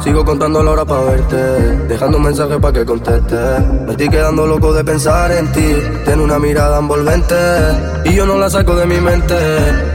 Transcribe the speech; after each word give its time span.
Sigo 0.00 0.24
contando 0.24 0.62
la 0.62 0.70
hora 0.70 0.84
para 0.84 1.02
verte, 1.02 1.36
dejando 1.88 2.16
un 2.16 2.24
mensaje 2.24 2.58
para 2.58 2.72
que 2.72 2.86
conteste. 2.86 3.36
Me 3.84 3.90
estoy 3.92 4.08
quedando 4.08 4.46
loco 4.46 4.72
de 4.72 4.84
pensar 4.84 5.30
en 5.32 5.52
ti. 5.52 5.74
Tiene 6.04 6.22
una 6.22 6.38
mirada 6.38 6.78
envolvente 6.78 7.34
y 8.04 8.14
yo 8.14 8.24
no 8.24 8.38
la 8.38 8.48
saco 8.48 8.74
de 8.76 8.86
mi 8.86 9.00
mente. 9.00 9.34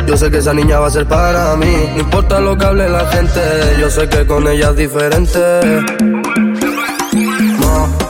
Yo 0.05 0.15
sé 0.15 0.29
que 0.29 0.37
esa 0.37 0.53
niña 0.53 0.79
va 0.79 0.87
a 0.87 0.91
ser 0.91 1.07
para 1.07 1.55
mí, 1.55 1.73
no 1.95 2.01
importa 2.01 2.39
lo 2.39 2.55
que 2.57 2.65
hable 2.65 2.89
la 2.89 3.05
gente. 3.07 3.41
Yo 3.79 3.89
sé 3.89 4.07
que 4.07 4.27
con 4.27 4.47
ella 4.47 4.69
es 4.69 4.75
diferente. 4.75 5.39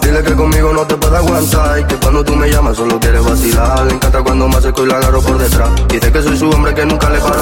Dile 0.02 0.23
que 0.23 0.34
conmigo 0.34 0.73
no 0.73 0.86
te 0.86 0.95
puede 0.95 1.18
aguantar 1.18 1.79
Y 1.79 1.84
que 1.86 1.95
cuando 1.95 2.23
tú 2.23 2.36
me 2.36 2.50
llamas 2.50 2.77
solo 2.77 3.00
quieres 3.00 3.23
vacilar 3.23 3.86
Le 3.86 3.93
encanta 3.93 4.21
cuando 4.21 4.47
me 4.47 4.55
acerco 4.55 4.84
y 4.84 4.88
la 4.88 4.97
agarro 4.97 5.21
por 5.21 5.38
detrás 5.38 5.70
Dice 5.89 6.11
que 6.11 6.21
soy 6.21 6.38
su 6.38 6.49
hombre 6.49 6.73
que 6.73 6.85
nunca 6.85 7.09
le 7.09 7.20
para 7.20 7.41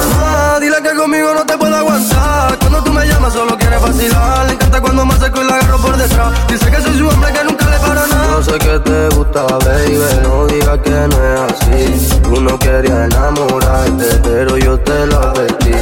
vacilar 3.82 4.46
Le 4.46 4.52
encanta 4.54 4.80
cuando 4.80 5.04
me 5.04 5.14
acerco 5.14 5.42
y 5.42 5.46
la 5.46 5.54
agarro 5.56 5.78
por 5.78 5.96
detrás 5.96 6.32
Dice 6.48 6.70
que 6.70 6.80
soy 6.80 6.98
su 6.98 7.08
hombre 7.08 7.32
que 7.32 7.44
nunca 7.44 7.68
le 7.68 7.78
para 7.78 8.06
nada 8.06 8.26
Yo 8.36 8.42
sé 8.42 8.58
que 8.58 8.78
te 8.78 9.08
gusta, 9.16 9.42
baby 9.42 9.98
No 10.22 10.46
digas 10.46 10.78
que 10.78 10.90
no 10.90 11.16
es 11.24 11.40
así 11.52 12.20
Tú 12.22 12.40
no 12.40 12.58
querías 12.58 13.12
enamorarte 13.12 14.06
Pero 14.22 14.56
yo 14.56 14.78
te 14.78 15.06
lo 15.06 15.18
advertí 15.18 15.72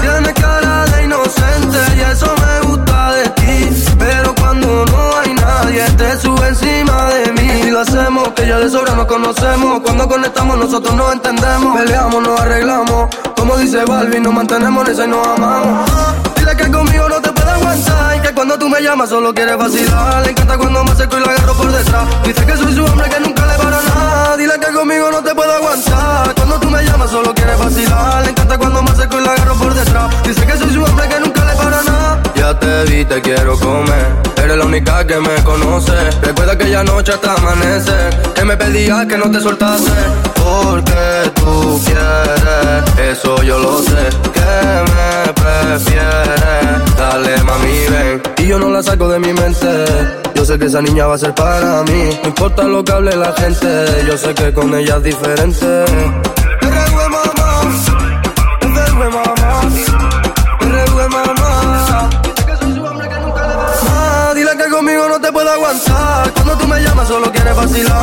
Tienes 0.00 0.34
cara 0.34 0.86
de 0.86 1.04
inocente 1.04 1.78
Y 1.96 2.00
eso 2.00 2.32
me 2.42 2.68
gusta 2.68 3.12
de 3.12 3.28
ti 3.30 3.84
Pero 3.98 4.34
cuando 4.36 4.84
no 4.86 5.18
hay 5.18 5.34
nadie 5.34 5.82
te 5.96 6.16
sube 6.20 6.48
encima 6.48 7.06
de 7.06 7.32
mí. 7.32 7.48
Y 7.66 7.70
lo 7.70 7.80
hacemos, 7.80 8.28
que 8.30 8.46
ya 8.46 8.58
de 8.58 8.70
sobra 8.70 8.94
nos 8.94 9.06
conocemos. 9.06 9.80
Cuando 9.80 10.08
conectamos, 10.08 10.56
nosotros 10.58 10.94
nos 10.94 11.12
entendemos. 11.12 11.76
Peleamos, 11.76 12.22
nos 12.22 12.40
arreglamos. 12.40 13.08
Como 13.36 13.56
dice 13.58 13.84
Balvin, 13.84 14.22
nos 14.22 14.34
mantenemos 14.34 14.86
en 14.86 14.92
esa 14.92 15.04
y 15.04 15.08
nos 15.08 15.26
amamos. 15.26 15.90
Dile 16.36 16.56
que 16.56 16.70
conmigo 16.70 16.97
me 18.78 18.84
llamas, 18.84 19.08
solo 19.08 19.34
quieres 19.34 19.56
vacilar. 19.56 20.22
Le 20.22 20.30
encanta 20.30 20.56
cuando 20.56 20.84
me 20.84 20.90
acerco 20.92 21.18
y 21.18 21.20
la 21.20 21.32
agarro 21.32 21.54
por 21.54 21.72
detrás. 21.72 22.08
Dice 22.24 22.46
que 22.46 22.56
soy 22.56 22.74
su 22.74 22.84
hombre 22.84 23.08
que 23.08 23.20
nunca 23.20 23.46
le 23.46 23.54
para 23.54 23.82
nada. 23.82 24.36
Dile 24.36 24.54
que 24.60 24.72
conmigo 24.72 25.10
no 25.10 25.22
te 25.22 25.34
puede 25.34 25.52
aguantar. 25.52 26.34
Cuando 26.34 26.60
tú 26.60 26.70
me 26.70 26.84
llamas, 26.84 27.10
solo 27.10 27.34
quieres 27.34 27.58
vacilar. 27.58 28.22
Le 28.24 28.30
encanta 28.30 28.58
cuando 28.58 28.82
me 28.82 28.90
acerco 28.90 29.20
y 29.20 29.24
la 29.24 29.32
agarro 29.32 29.54
por 29.56 29.74
detrás. 29.74 30.22
Dice 30.22 30.46
que 30.46 30.56
soy 30.56 30.72
su 30.72 30.84
hombre 30.84 31.08
que 31.08 31.20
nunca 31.20 31.44
le 31.44 31.54
para 31.56 31.82
nada. 31.82 32.22
Ya 32.36 32.58
te 32.58 32.84
vi, 32.84 33.04
te 33.04 33.20
quiero 33.20 33.58
comer. 33.58 34.06
Eres 34.36 34.56
la 34.56 34.64
única 34.64 35.04
que 35.06 35.16
me 35.16 35.42
conoce. 35.42 35.92
Recuerda 36.22 36.52
aquella 36.52 36.84
noche 36.84 37.12
hasta 37.12 37.34
amanece. 37.34 37.92
Que 38.34 38.44
me 38.44 38.56
pedías 38.56 39.06
que 39.06 39.18
no 39.18 39.30
te 39.30 39.40
soltase. 39.40 39.92
Porque 40.36 41.32
tú 41.34 41.80
quieres, 41.84 43.10
eso 43.16 43.42
yo 43.42 43.58
lo 43.58 43.82
sé. 43.82 44.37
Yo 48.48 48.58
no 48.58 48.70
la 48.70 48.82
saco 48.82 49.08
de 49.08 49.18
mi 49.18 49.32
mente. 49.32 49.84
Yo 50.34 50.44
sé 50.44 50.58
que 50.58 50.66
esa 50.66 50.80
niña 50.80 51.06
va 51.06 51.16
a 51.16 51.18
ser 51.18 51.34
para 51.34 51.82
mí. 51.82 52.18
No 52.22 52.28
importa 52.28 52.64
lo 52.64 52.82
que 52.82 52.92
hable 52.92 53.14
la 53.14 53.32
gente. 53.34 53.84
Yo 54.06 54.16
sé 54.16 54.34
que 54.34 54.52
con 54.54 54.74
ella 54.74 54.96
es 54.96 55.02
diferente. 55.02 55.84
conmigo 64.78 65.08
no 65.08 65.20
te 65.20 65.32
puedo 65.32 65.50
aguantar. 65.50 66.32
Cuando 66.34 66.56
tú 66.58 66.68
me 66.68 66.80
llamas, 66.80 67.08
solo 67.08 67.32
quieres 67.32 67.56
vacilar. 67.56 67.97